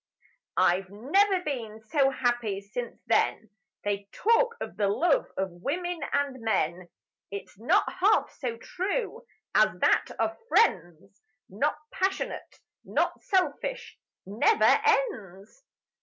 [0.57, 3.51] I've never been so happy since then:
[3.83, 6.89] They talk of the love of women and men,
[7.29, 15.63] It's not half so true as that of friends; Not passionate, not selfish, Never ends